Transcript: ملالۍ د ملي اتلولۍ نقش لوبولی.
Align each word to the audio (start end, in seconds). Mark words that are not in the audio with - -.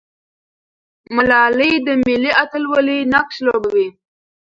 ملالۍ 1.15 1.73
د 1.85 1.87
ملي 2.05 2.31
اتلولۍ 2.43 2.99
نقش 3.13 3.35
لوبولی. 3.45 3.87